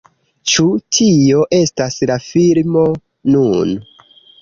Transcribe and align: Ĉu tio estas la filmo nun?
Ĉu 0.53 0.63
tio 0.97 1.45
estas 1.59 2.01
la 2.13 2.19
filmo 2.31 2.89
nun? 3.37 3.81